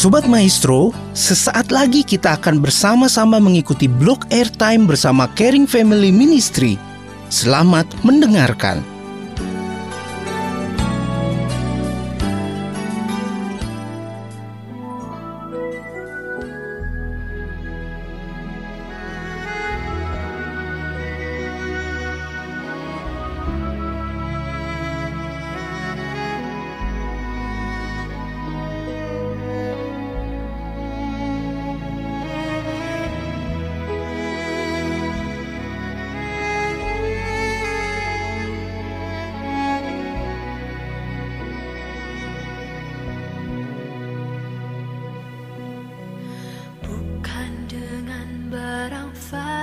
[0.00, 6.80] Sobat Maestro, sesaat lagi kita akan bersama-sama mengikuti blog airtime bersama Caring Family Ministry.
[7.28, 8.80] Selamat mendengarkan.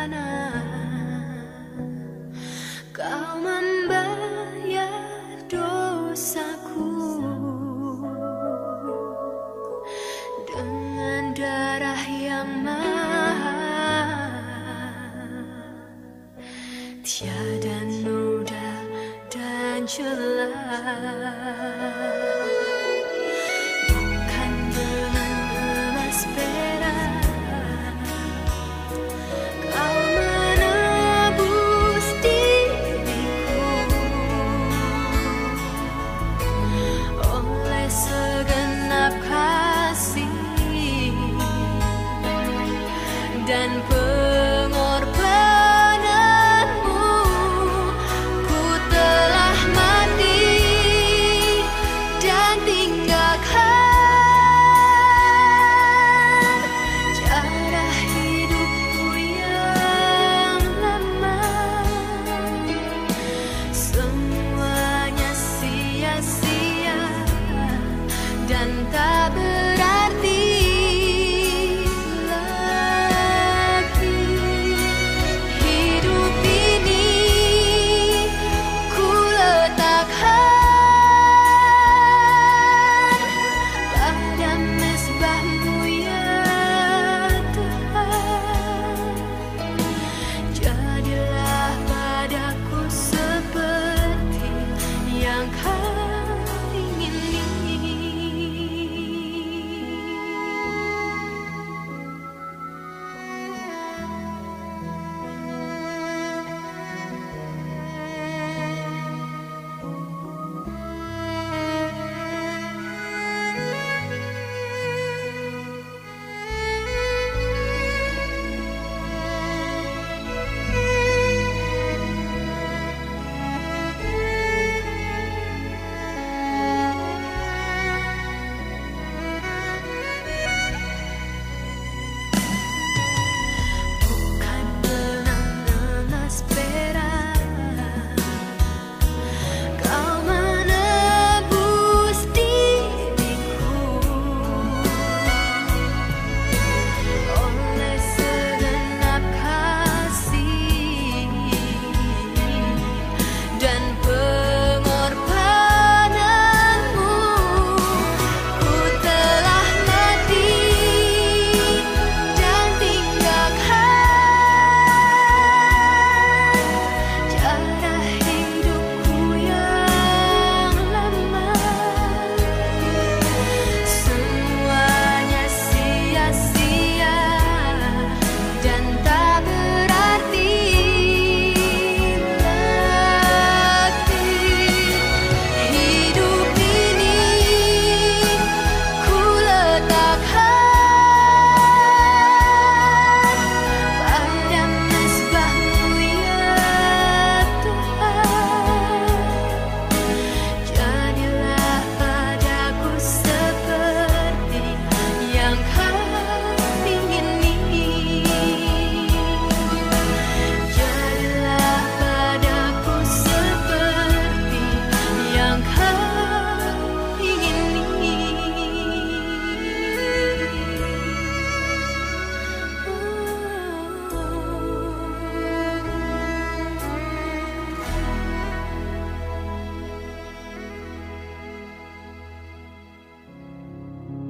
[0.08, 0.47] Fana
[43.48, 44.07] Dan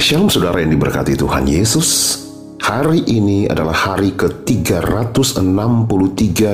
[0.08, 2.16] Shalom saudara yang diberkati Tuhan Yesus
[2.64, 5.36] Hari ini adalah hari ke-363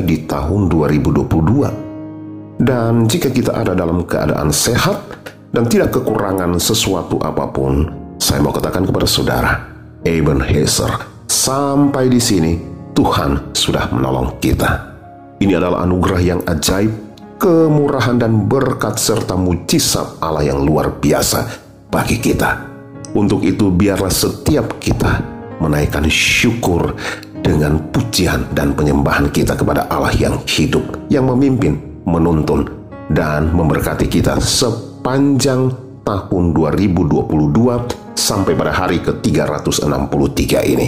[0.02, 5.06] di tahun 2022 Dan jika kita ada dalam keadaan sehat
[5.54, 9.62] dan tidak kekurangan sesuatu apa pun Saya mau katakan kepada saudara,
[10.02, 10.90] Ebenezer,
[11.30, 12.58] sampai di sini
[12.98, 14.98] Tuhan sudah menolong kita.
[15.38, 16.90] Ini adalah anugerah yang ajaib,
[17.38, 21.46] kemurahan dan berkat serta mujizat Allah yang luar biasa
[21.94, 22.73] bagi kita.
[23.14, 25.22] Untuk itu biarlah setiap kita
[25.62, 26.98] menaikkan syukur
[27.46, 30.82] dengan pujian dan penyembahan kita kepada Allah yang hidup,
[31.14, 31.78] yang memimpin,
[32.10, 32.66] menuntun,
[33.14, 35.70] dan memberkati kita sepanjang
[36.02, 40.88] tahun 2022 sampai pada hari ke-363 ini.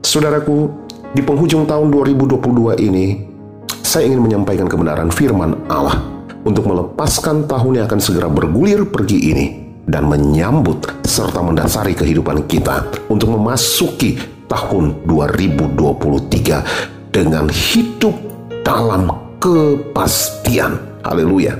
[0.00, 0.72] Saudaraku,
[1.12, 3.20] di penghujung tahun 2022 ini,
[3.84, 6.00] saya ingin menyampaikan kebenaran firman Allah
[6.40, 12.86] untuk melepaskan tahun yang akan segera bergulir pergi ini dan menyambut serta mendasari kehidupan kita
[13.10, 14.14] untuk memasuki
[14.46, 18.14] tahun 2023 dengan hidup
[18.62, 19.10] dalam
[19.42, 20.78] kepastian.
[21.02, 21.58] Haleluya.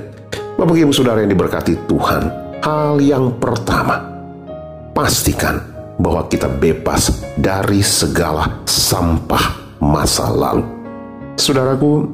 [0.55, 2.23] Bapak Ibu Saudara yang diberkati Tuhan,
[2.63, 3.99] hal yang pertama,
[4.95, 5.59] pastikan
[5.99, 10.61] bahwa kita bebas dari segala sampah masa lalu.
[11.35, 12.05] Saudaraku,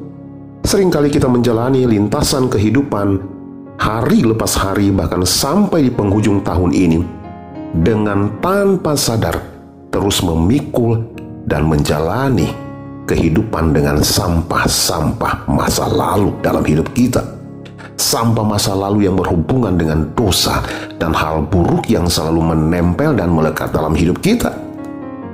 [0.64, 3.37] sering kali kita menjalani lintasan kehidupan
[3.78, 7.00] hari lepas hari bahkan sampai di penghujung tahun ini
[7.78, 9.38] dengan tanpa sadar
[9.94, 11.06] terus memikul
[11.46, 12.50] dan menjalani
[13.08, 17.24] kehidupan dengan sampah-sampah masa lalu dalam hidup kita.
[17.98, 20.62] Sampah masa lalu yang berhubungan dengan dosa
[21.00, 24.54] dan hal buruk yang selalu menempel dan melekat dalam hidup kita.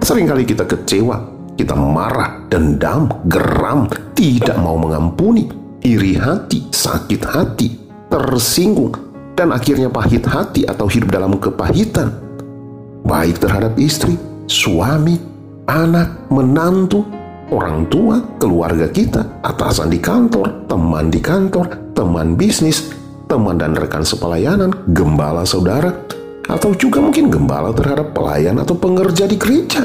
[0.01, 1.17] Seringkali kita kecewa,
[1.59, 5.51] kita marah, dendam, geram, tidak mau mengampuni,
[5.85, 7.84] iri hati, sakit hati,
[8.15, 8.95] tersinggung,
[9.35, 12.15] dan akhirnya pahit hati atau hidup dalam kepahitan.
[13.03, 14.15] Baik terhadap istri,
[14.47, 15.19] suami,
[15.67, 17.03] anak, menantu,
[17.51, 21.67] orang tua, keluarga kita, atasan di kantor, teman di kantor,
[21.99, 22.95] teman bisnis,
[23.27, 25.91] teman dan rekan sepelayanan, gembala saudara,
[26.47, 29.83] atau juga mungkin gembala terhadap pelayan atau pengerja di gereja.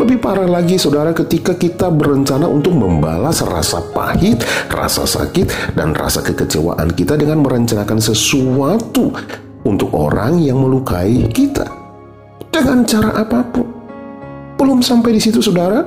[0.00, 4.40] Lebih parah lagi saudara ketika kita berencana untuk membalas rasa pahit,
[4.72, 9.12] rasa sakit, dan rasa kekecewaan kita dengan merencanakan sesuatu
[9.68, 11.68] untuk orang yang melukai kita.
[12.48, 13.68] Dengan cara apa pun.
[14.56, 15.84] Belum sampai di situ saudara,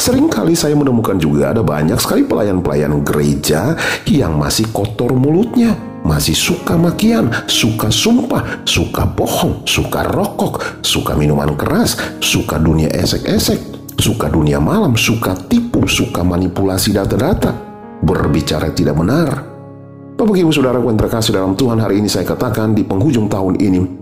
[0.00, 3.76] Seringkali saya menemukan juga ada banyak sekali pelayan-pelayan gereja
[4.08, 11.52] yang masih kotor mulutnya, masih suka makian, suka sumpah, suka bohong, suka rokok, suka minuman
[11.56, 13.58] keras, suka dunia esek-esek,
[14.00, 17.52] suka dunia malam, suka tipu, suka manipulasi data-data,
[18.00, 19.30] berbicara tidak benar.
[20.16, 24.00] Bapak Ibu Saudara yang terkasih dalam Tuhan hari ini saya katakan di penghujung tahun ini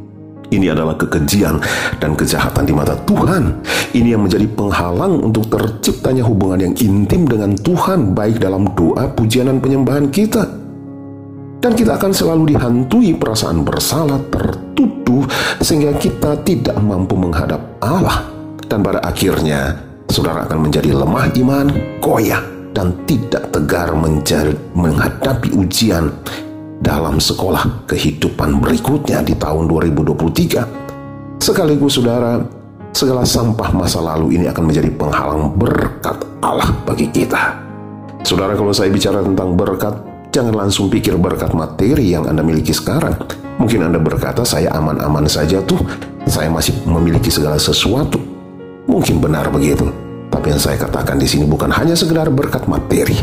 [0.49, 1.61] ini adalah kekejian
[2.01, 3.61] dan kejahatan di mata Tuhan.
[3.93, 9.53] Ini yang menjadi penghalang untuk terciptanya hubungan yang intim dengan Tuhan, baik dalam doa, pujian,
[9.53, 10.68] dan penyembahan kita.
[11.59, 15.27] Dan kita akan selalu dihantui perasaan bersalah, tertuduh,
[15.59, 18.31] sehingga kita tidak mampu menghadap Allah.
[18.63, 19.75] Dan pada akhirnya,
[20.07, 21.67] saudara akan menjadi lemah iman,
[21.99, 22.39] goyah,
[22.71, 26.15] dan tidak tegar menjadi, menghadapi ujian
[26.79, 31.43] dalam sekolah kehidupan berikutnya di tahun 2023.
[31.43, 32.39] Sekaligus saudara,
[32.95, 37.67] segala sampah masa lalu ini akan menjadi penghalang berkat Allah bagi kita.
[38.23, 39.95] Saudara, kalau saya bicara tentang berkat,
[40.31, 43.17] jangan langsung pikir berkat materi yang Anda miliki sekarang.
[43.59, 45.83] Mungkin Anda berkata, saya aman-aman saja tuh,
[46.31, 48.23] saya masih memiliki segala sesuatu.
[48.87, 49.91] Mungkin benar begitu.
[50.29, 53.17] Tapi yang saya katakan di sini bukan hanya sekedar berkat materi,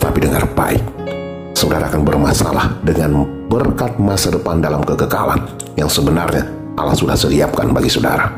[0.00, 0.96] tapi dengar baik
[1.56, 5.40] saudara akan bermasalah dengan berkat masa depan dalam kekekalan
[5.80, 6.44] yang sebenarnya
[6.76, 8.28] Allah sudah sediakan bagi saudara.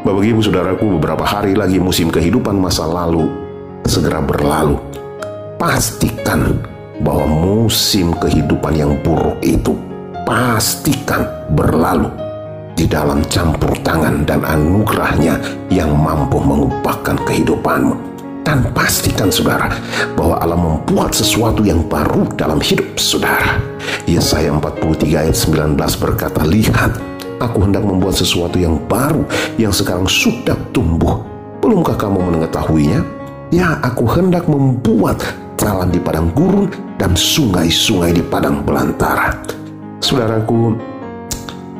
[0.00, 3.28] Bapak Ibu Saudaraku, beberapa hari lagi musim kehidupan masa lalu
[3.84, 4.76] segera berlalu.
[5.56, 6.56] Pastikan
[7.00, 9.72] bahwa musim kehidupan yang buruk itu
[10.28, 11.24] pastikan
[11.56, 12.12] berlalu
[12.76, 15.36] di dalam campur tangan dan anugerahnya
[15.68, 18.08] yang mampu mengubahkan kehidupanmu.
[18.40, 19.68] Dan pastikan saudara
[20.16, 23.60] bahwa Allah membuat sesuatu yang baru dalam hidup saudara.
[24.08, 26.98] Yesaya 43 ayat 19 berkata, Lihat,
[27.36, 29.28] aku hendak membuat sesuatu yang baru
[29.60, 31.20] yang sekarang sudah tumbuh.
[31.60, 33.04] Belumkah kamu mengetahuinya?
[33.52, 35.20] Ya, aku hendak membuat
[35.60, 39.32] jalan di padang gurun dan sungai-sungai di padang belantara.
[40.04, 40.76] Saudaraku,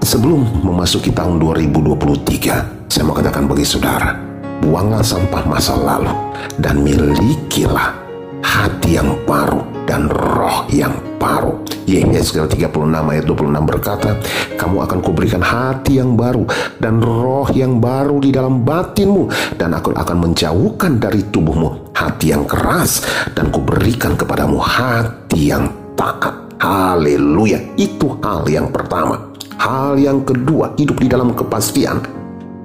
[0.00, 4.16] sebelum memasuki tahun 2023, saya mau katakan bagi saudara,
[4.64, 6.16] buanglah sampah masa lalu
[6.56, 7.92] dan milikilah
[8.40, 11.60] hati yang baru dan roh yang baru.
[11.84, 14.16] Yehezkel 36 ayat 26 berkata,
[14.56, 16.48] Kamu akan kuberikan hati yang baru
[16.80, 19.28] dan roh yang baru di dalam batinmu
[19.60, 23.04] dan aku akan menjauhkan dari tubuhmu hati yang keras
[23.36, 26.32] dan kuberikan kepadamu hati yang taat.
[26.60, 27.60] Haleluya.
[27.76, 29.20] Itu hal yang pertama.
[29.60, 32.00] Hal yang kedua, hidup di dalam kepastian.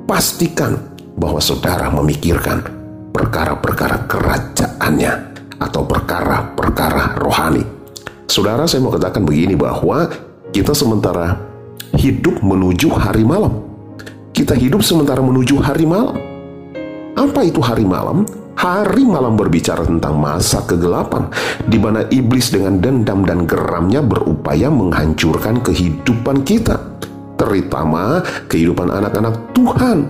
[0.07, 0.79] Pastikan
[1.19, 2.63] bahwa saudara memikirkan
[3.11, 5.13] perkara-perkara kerajaannya
[5.59, 7.74] atau perkara-perkara rohani.
[8.25, 10.09] Saudara, saya mau katakan begini bahwa
[10.49, 11.37] kita sementara
[11.93, 13.61] hidup menuju hari malam.
[14.33, 16.17] Kita hidup sementara menuju hari malam.
[17.15, 18.27] Apa itu hari malam?
[18.55, 21.27] Hari malam berbicara tentang masa kegelapan,
[21.67, 26.79] di mana iblis dengan dendam dan geramnya berupaya menghancurkan kehidupan kita,
[27.35, 30.07] terutama kehidupan anak-anak Tuhan.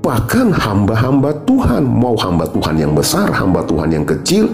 [0.00, 4.48] Bahkan hamba-hamba Tuhan, mau hamba Tuhan yang besar, hamba Tuhan yang kecil,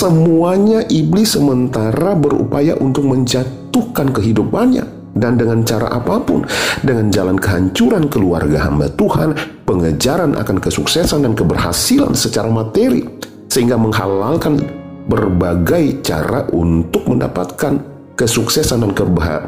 [0.00, 6.48] semuanya iblis sementara berupaya untuk menjatuhkan kehidupannya dan dengan cara apa pun,
[6.80, 9.36] dengan jalan kehancuran keluarga hamba Tuhan,
[9.68, 13.04] pengejaran akan kesuksesan dan keberhasilan secara materi,
[13.52, 14.64] sehingga menghalalkan
[15.04, 17.76] berbagai cara untuk mendapatkan
[18.16, 18.92] kesuksesan dan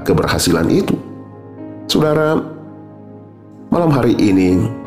[0.04, 0.99] keberhasilan itu.
[1.88, 2.37] Saudara,
[3.73, 4.82] malam hari ini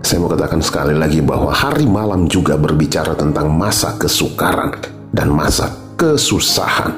[0.00, 4.72] saya mau katakan sekali lagi bahwa hari malam juga berbicara tentang masa kesukaran
[5.12, 5.68] dan masa
[6.00, 6.96] kesusahan.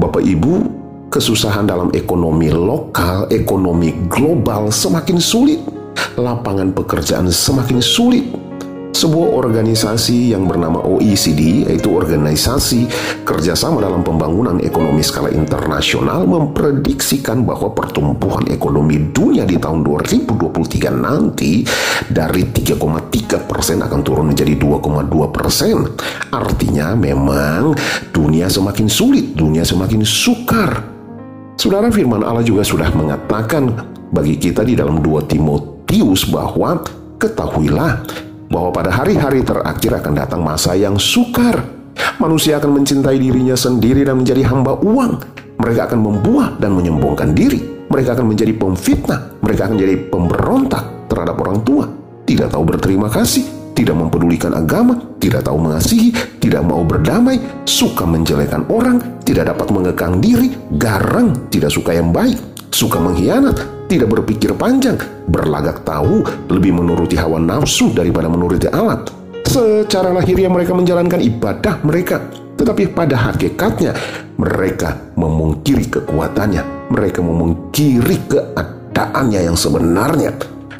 [0.00, 0.54] Bapak Ibu,
[1.12, 5.60] kesusahan dalam ekonomi lokal, ekonomi global semakin sulit.
[6.16, 8.24] Lapangan pekerjaan semakin sulit.
[8.96, 12.88] Sebuah organisasi yang bernama OECD, yaitu Organisasi
[13.28, 21.60] Kerjasama dalam Pembangunan Ekonomi Skala Internasional, memprediksikan bahwa pertumbuhan ekonomi dunia di tahun 2023 nanti
[22.08, 25.76] dari 3,3 persen akan turun menjadi 2,2 persen.
[26.32, 27.76] Artinya memang
[28.16, 30.72] dunia semakin sulit, dunia semakin sukar.
[31.60, 33.76] Saudara firman Allah juga sudah mengatakan
[34.08, 36.80] bagi kita di dalam 2 Timotius bahwa
[37.20, 41.62] ketahuilah bahwa pada hari-hari terakhir akan datang masa yang sukar.
[42.16, 45.20] Manusia akan mencintai dirinya sendiri dan menjadi hamba uang.
[45.56, 47.88] Mereka akan membuah dan menyombongkan diri.
[47.88, 49.40] Mereka akan menjadi pemfitnah.
[49.40, 51.84] Mereka akan menjadi pemberontak terhadap orang tua.
[52.26, 56.10] Tidak tahu berterima kasih, tidak mempedulikan agama, tidak tahu mengasihi,
[56.42, 62.34] tidak mau berdamai, suka menjelekan orang, tidak dapat mengekang diri, garang, tidak suka yang baik,
[62.74, 64.98] suka mengkhianat, tidak berpikir panjang,
[65.30, 69.10] berlagak tahu, lebih menuruti hawa nafsu daripada menuruti alat.
[69.46, 72.18] Secara lahiriah mereka menjalankan ibadah mereka,
[72.58, 73.94] tetapi pada hakikatnya
[74.42, 80.34] mereka memungkiri kekuatannya, mereka memungkiri keadaannya yang sebenarnya.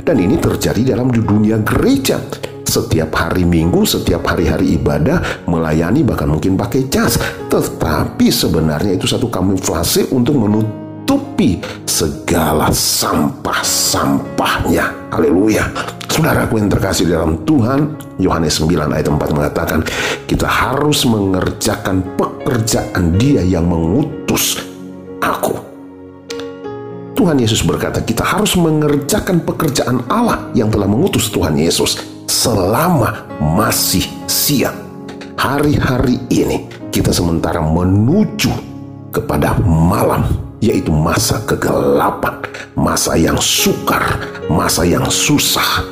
[0.06, 2.20] Dan ini terjadi dalam dunia gereja
[2.66, 7.16] setiap hari minggu, setiap hari-hari ibadah, melayani bahkan mungkin pakai jas.
[7.48, 11.62] Tetapi sebenarnya itu satu kamuflase untuk menutupi
[11.96, 15.08] segala sampah-sampahnya.
[15.08, 15.64] Haleluya.
[16.12, 19.80] Saudaraku yang terkasih dalam Tuhan, Yohanes 9 ayat 4 mengatakan,
[20.28, 24.60] kita harus mengerjakan pekerjaan dia yang mengutus
[25.24, 25.56] aku.
[27.16, 31.96] Tuhan Yesus berkata, kita harus mengerjakan pekerjaan Allah yang telah mengutus Tuhan Yesus
[32.28, 34.76] selama masih siang.
[35.40, 38.52] Hari-hari ini kita sementara menuju
[39.12, 42.42] kepada malam, yaitu masa kegelapan,
[42.74, 44.02] masa yang sukar,
[44.50, 45.86] masa yang susah.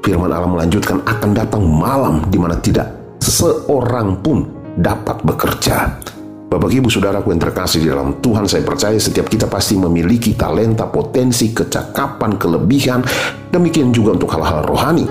[0.00, 2.88] Firman Allah melanjutkan akan datang malam di mana tidak
[3.20, 4.48] seorang pun
[4.80, 6.00] dapat bekerja.
[6.46, 10.86] Bapak Ibu Saudaraku yang terkasih di dalam Tuhan, saya percaya setiap kita pasti memiliki talenta,
[10.86, 13.02] potensi, kecakapan, kelebihan,
[13.50, 15.04] demikian juga untuk hal-hal rohani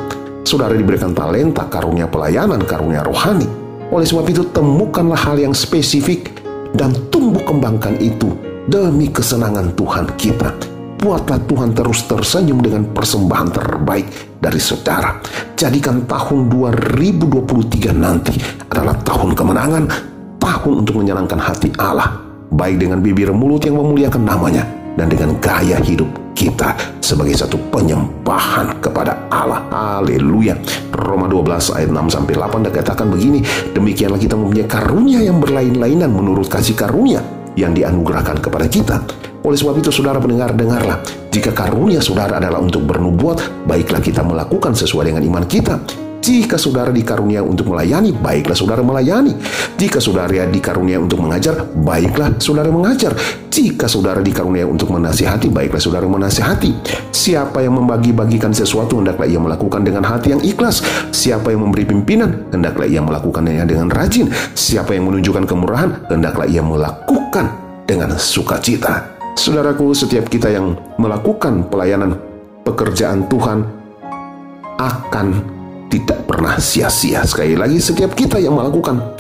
[0.45, 3.49] saudara diberikan talenta, karunia pelayanan, karunia rohani.
[3.89, 6.39] Oleh sebab itu, temukanlah hal yang spesifik
[6.77, 10.49] dan tumbuh kembangkan itu demi kesenangan Tuhan kita.
[10.97, 14.07] Buatlah Tuhan terus tersenyum dengan persembahan terbaik
[14.41, 15.21] dari saudara.
[15.53, 18.33] Jadikan tahun 2023 nanti
[18.73, 19.83] adalah tahun kemenangan,
[20.41, 22.09] tahun untuk menyenangkan hati Allah,
[22.49, 24.65] baik dengan bibir mulut yang memuliakan namanya,
[24.97, 26.73] dan dengan gaya hidup kita
[27.05, 29.61] sebagai satu penyembahan kepada Allah.
[29.69, 30.57] Haleluya.
[31.05, 33.45] Roma 12 ayat 6 sampai 8 dikatakan begini,
[33.77, 39.01] demikianlah kita mempunyai karunia yang berlain-lainan menurut kasih karunia yang dianugerahkan kepada kita.
[39.43, 44.71] Oleh sebab itu saudara pendengar dengarlah, jika karunia saudara adalah untuk bernubuat, baiklah kita melakukan
[44.75, 46.04] sesuai dengan iman kita.
[46.25, 49.37] Jika saudara dikarunia untuk melayani, baiklah saudara melayani.
[49.77, 53.13] Jika saudara dikarunia untuk mengajar, baiklah saudara mengajar.
[53.53, 56.73] Jika saudara dikarunia untuk menasihati, baiklah saudara menasihati.
[57.13, 60.81] Siapa yang membagi-bagikan sesuatu, hendaklah ia melakukan dengan hati yang ikhlas.
[61.13, 64.25] Siapa yang memberi pimpinan, hendaklah ia melakukannya dengan rajin.
[64.57, 67.53] Siapa yang menunjukkan kemurahan, hendaklah ia melakukan
[67.85, 69.13] dengan sukacita.
[69.37, 72.17] Saudaraku, setiap kita yang melakukan pelayanan
[72.65, 73.61] pekerjaan Tuhan
[74.81, 75.54] akan
[75.89, 77.23] tidak pernah sia-sia.
[77.23, 79.15] Sekali lagi, setiap kita yang melakukan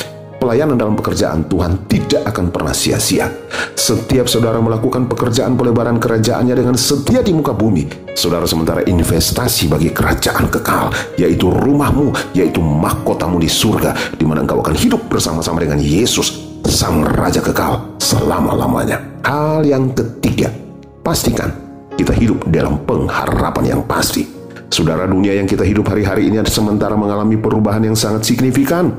[0.45, 3.25] pelayanan dalam pekerjaan Tuhan tidak akan pernah sia-sia.
[3.73, 9.89] Setiap saudara melakukan pekerjaan pelebaran kerajaannya dengan setia di muka bumi, saudara sementara investasi bagi
[9.89, 15.81] kerajaan kekal, yaitu rumahmu, yaitu mahkotamu di surga, di mana engkau akan hidup bersama-sama dengan
[15.81, 19.01] Yesus, Sang Raja kekal, selama-lamanya.
[19.25, 20.53] Hal yang ketiga,
[21.01, 21.49] pastikan
[21.97, 24.34] kita hidup dalam pengharapan yang pasti.
[24.69, 28.91] Saudara dunia yang kita hidup hari-hari ini sementara mengalami perubahan yang sangat signifikan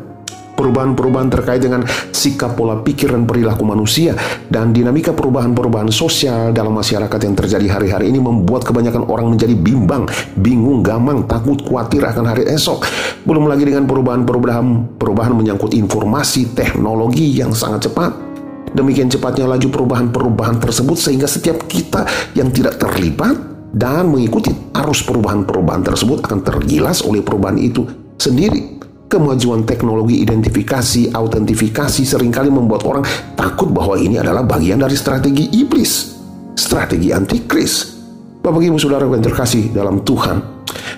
[0.57, 4.17] perubahan-perubahan terkait dengan sikap pola pikir dan perilaku manusia
[4.49, 10.09] dan dinamika perubahan-perubahan sosial dalam masyarakat yang terjadi hari-hari ini membuat kebanyakan orang menjadi bimbang,
[10.41, 12.83] bingung, gamang, takut, khawatir akan hari esok.
[13.29, 18.25] Belum lagi dengan perubahan-perubahan perubahan menyangkut informasi, teknologi yang sangat cepat.
[18.73, 22.05] Demikian cepatnya laju perubahan-perubahan tersebut sehingga setiap kita
[22.37, 27.87] yang tidak terlibat dan mengikuti arus perubahan-perubahan tersebut akan tergilas oleh perubahan itu
[28.21, 28.79] sendiri.
[29.07, 33.07] Kemajuan teknologi identifikasi, autentifikasi sering kali membuat orang
[33.39, 36.19] takut bahwa ini adalah bagian dari strategi iblis,
[36.59, 37.95] strategi antikris.
[38.43, 40.43] Bapak Ibu Saudara yang terkasih dalam Tuhan,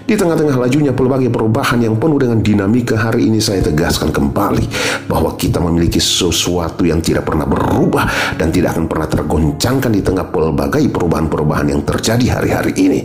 [0.09, 4.65] di tengah-tengah lajunya pelbagai perubahan yang penuh dengan dinamika hari ini saya tegaskan kembali
[5.05, 8.09] bahwa kita memiliki sesuatu yang tidak pernah berubah
[8.41, 13.01] dan tidak akan pernah tergoncangkan di tengah pelbagai perubahan-perubahan yang terjadi hari-hari ini.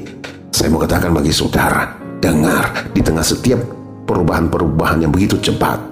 [0.48, 1.92] Saya mau katakan bagi saudara,
[2.24, 3.60] dengar di tengah setiap
[4.08, 5.84] perubahan-perubahan yang begitu cepat.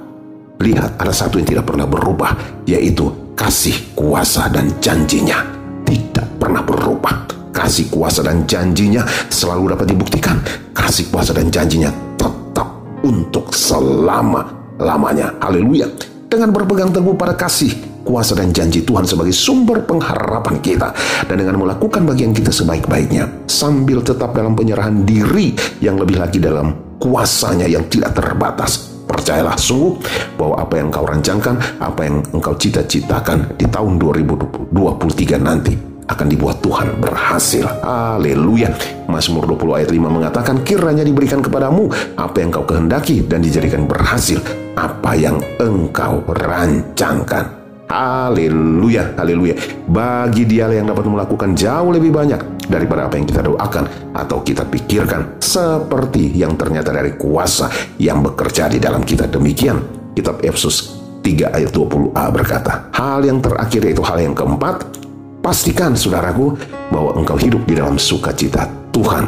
[0.64, 5.44] Lihat ada satu yang tidak pernah berubah, yaitu kasih kuasa dan janjinya.
[5.84, 7.41] Tidak pernah berubah.
[7.52, 10.40] Kasih kuasa dan janjinya selalu dapat dibuktikan.
[10.72, 12.68] Kasih kuasa dan janjinya tetap
[13.04, 15.36] untuk selama-lamanya.
[15.44, 15.92] Haleluya.
[16.32, 17.76] Dengan berpegang teguh pada kasih,
[18.08, 20.96] kuasa dan janji Tuhan sebagai sumber pengharapan kita
[21.28, 25.52] dan dengan melakukan bagian kita sebaik-baiknya sambil tetap dalam penyerahan diri
[25.84, 28.96] yang lebih lagi dalam kuasanya yang tidak terbatas.
[29.12, 30.00] Percayalah sungguh
[30.40, 36.60] bahwa apa yang kau rancangkan, apa yang engkau cita-citakan di tahun 2023 nanti akan dibuat
[36.60, 37.64] Tuhan berhasil.
[37.82, 38.76] Haleluya.
[39.08, 41.88] Mazmur 20 ayat 5 mengatakan kiranya diberikan kepadamu
[42.20, 44.44] apa yang kau kehendaki dan dijadikan berhasil
[44.76, 47.64] apa yang engkau rancangkan.
[47.92, 49.52] Haleluya, haleluya.
[49.84, 52.40] Bagi dia yang dapat melakukan jauh lebih banyak
[52.72, 55.44] daripada apa yang kita doakan atau kita pikirkan.
[55.44, 57.68] Seperti yang ternyata dari kuasa
[58.00, 59.28] yang bekerja di dalam kita.
[59.28, 59.76] Demikian
[60.16, 62.88] kitab Efesus 3 ayat 20a berkata.
[62.96, 65.01] Hal yang terakhir yaitu hal yang keempat.
[65.42, 66.54] Pastikan saudaraku
[66.94, 69.26] bahwa engkau hidup di dalam sukacita Tuhan.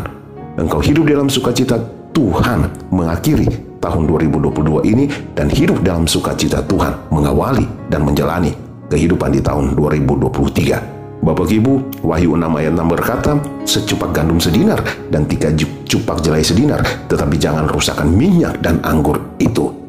[0.62, 1.82] Engkau hidup di dalam sukacita
[2.14, 3.50] Tuhan mengakhiri
[3.82, 8.54] tahun 2022 ini dan hidup dalam sukacita Tuhan mengawali dan menjalani
[8.94, 11.26] kehidupan di tahun 2023.
[11.26, 13.32] Bapak Ibu, Wahyu 6 ayat 6 berkata,
[13.66, 15.50] Secupak gandum sedinar dan tiga
[15.90, 19.83] cupak jelai sedinar, tetapi jangan rusakkan minyak dan anggur itu.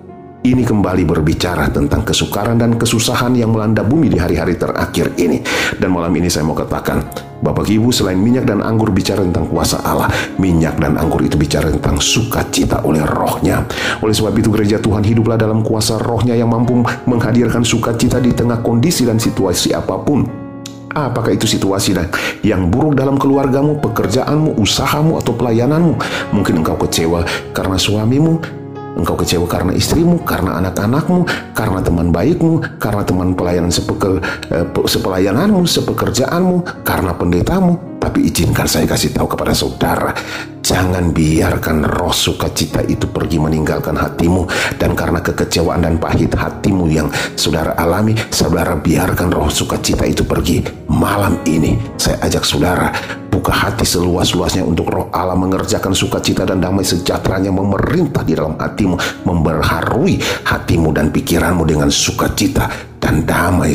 [0.45, 5.41] Ini kembali berbicara tentang kesukaran dan kesusahan yang melanda bumi di hari-hari terakhir ini.
[5.81, 7.01] Dan malam ini saya mau katakan,
[7.41, 11.73] Bapak Ibu selain minyak dan anggur bicara tentang kuasa Allah, minyak dan anggur itu bicara
[11.73, 13.65] tentang sukacita oleh rohnya.
[14.05, 16.77] Oleh sebab itu gereja Tuhan hiduplah dalam kuasa rohnya yang mampu
[17.09, 20.29] menghadirkan sukacita di tengah kondisi dan situasi apa pun.
[20.93, 22.13] Apakah itu situasi dan
[22.45, 25.97] yang buruk dalam keluargamu, pekerjaanmu, usahamu, atau pelayananmu?
[26.37, 27.25] Mungkin engkau kecewa
[27.57, 28.64] karena suamimu,
[28.95, 34.23] Engkau kecewa karena istrimu, karena anak-anakmu, karena teman baikmu, karena teman pelayanan sepekel,
[34.55, 37.99] eh, sepelayananmu, sepekerjaanmu, karena pendetamu.
[37.99, 40.15] Tapi izinkan saya kasih tahu kepada saudara,
[40.75, 44.43] jangan biarkan roh sukacita itu pergi meninggalkan hatimu
[44.75, 47.07] dan karena kekecewaan dan pahit hatimu yang
[47.39, 50.67] saudara alami, saudara biarkan roh sukacita itu pergi.
[50.91, 52.91] Malam ini saya ajak saudara
[53.31, 58.99] buka hati seluas-luasnya untuk roh Allah mengerjakan sukacita dan damai sejahteranya memerintah di dalam hatimu,
[59.31, 62.67] memberharui hatimu dan pikiranmu dengan sukacita
[62.99, 63.71] dan damai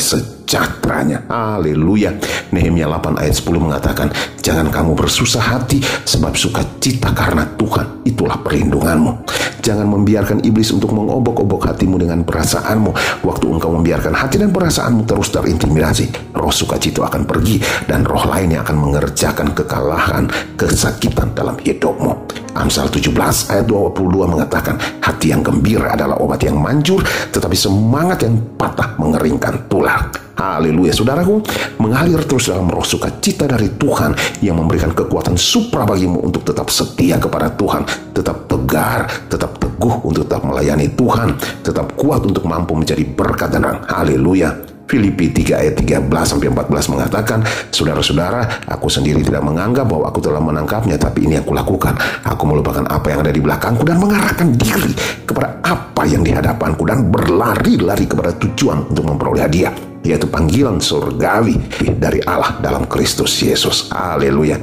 [0.49, 1.29] sejahteranya.
[1.29, 2.17] Haleluya.
[2.49, 4.09] Nehemia 8 ayat 10 mengatakan,
[4.41, 5.77] Jangan kamu bersusah hati
[6.09, 9.29] sebab sukacita karena Tuhan itulah perlindunganmu.
[9.61, 13.21] Jangan membiarkan iblis untuk mengobok-obok hatimu dengan perasaanmu.
[13.21, 18.57] Waktu engkau membiarkan hati dan perasaanmu terus terintimidasi, roh sukacita akan pergi dan roh lain
[18.57, 20.25] yang akan mengerjakan kekalahan,
[20.57, 22.25] kesakitan dalam hidupmu.
[22.57, 23.13] Amsal 17
[23.53, 29.69] ayat 22 mengatakan, hati yang gembira adalah obat yang manjur, tetapi semangat yang patah mengeringkan
[29.69, 30.28] tulang.
[30.39, 30.95] Haleluya.
[30.95, 31.43] Saudaraku
[31.83, 37.19] Mengalir terus dalam roh sukacita dari Tuhan Yang memberikan kekuatan supra bagimu Untuk tetap setia
[37.19, 37.83] kepada Tuhan
[38.15, 43.83] Tetap tegar, tetap teguh Untuk tetap melayani Tuhan Tetap kuat untuk mampu menjadi berkat dan
[43.91, 44.55] Haleluya.
[44.89, 50.41] Filipi 3 ayat 13 sampai 14 mengatakan, Saudara-saudara, aku sendiri tidak menganggap bahwa aku telah
[50.41, 51.93] menangkapnya, tapi ini yang kulakukan.
[52.25, 54.97] Aku melupakan apa yang ada di belakangku dan mengarahkan diri
[55.29, 61.59] kepada apa yang di hadapanku dan berlari-lari kepada tujuan untuk memperoleh hadiah yaitu panggilan surgawi
[61.99, 63.91] dari Allah dalam Kristus Yesus.
[63.91, 64.59] Haleluya.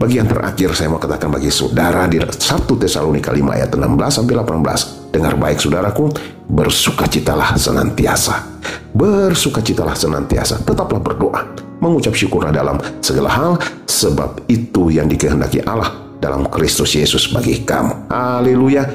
[0.00, 2.32] Bagian terakhir saya mau katakan bagi saudara di 1
[2.80, 5.10] Tesalonika 5 ayat 16 sampai 18.
[5.10, 6.04] Dengar baik saudaraku,
[6.48, 8.62] bersukacitalah senantiasa.
[8.94, 11.42] Bersukacitalah senantiasa, tetaplah berdoa,
[11.82, 13.52] mengucap syukur dalam segala hal
[13.86, 15.90] sebab itu yang dikehendaki Allah
[16.22, 18.10] dalam Kristus Yesus bagi kamu.
[18.10, 18.86] Haleluya.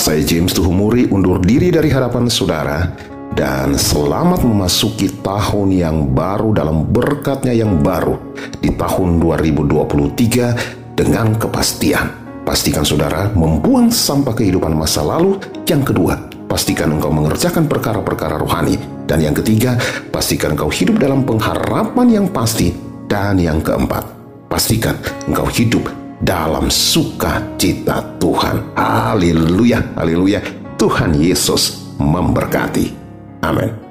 [0.00, 6.90] Saya James Tuhumuri undur diri dari hadapan saudara dan selamat memasuki tahun yang baru dalam
[6.90, 8.18] berkatnya yang baru
[8.58, 12.20] di tahun 2023 dengan kepastian.
[12.42, 15.38] Pastikan saudara membuang sampah kehidupan masa lalu.
[15.64, 16.18] Yang kedua,
[16.50, 18.74] pastikan engkau mengerjakan perkara-perkara rohani.
[19.06, 19.78] Dan yang ketiga,
[20.10, 22.74] pastikan engkau hidup dalam pengharapan yang pasti.
[23.06, 24.02] Dan yang keempat,
[24.50, 24.98] pastikan
[25.30, 25.86] engkau hidup
[26.20, 28.74] dalam sukacita Tuhan.
[28.74, 30.42] Haleluya, haleluya.
[30.76, 32.99] Tuhan Yesus memberkati.
[33.42, 33.89] Amén.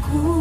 [0.00, 0.39] Aku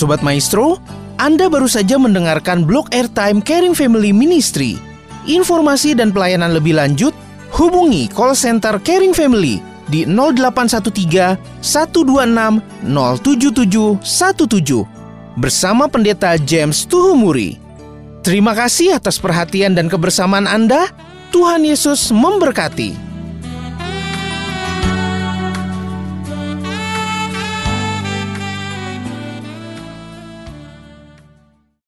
[0.00, 0.80] Sobat Maestro,
[1.20, 4.80] Anda baru saja mendengarkan blog Airtime Caring Family Ministry.
[5.28, 7.12] Informasi dan pelayanan lebih lanjut,
[7.52, 9.60] hubungi call center Caring Family
[9.92, 17.60] di 0813 126 07717 bersama Pendeta James Tuhumuri.
[18.24, 20.88] Terima kasih atas perhatian dan kebersamaan Anda.
[21.28, 23.09] Tuhan Yesus memberkati.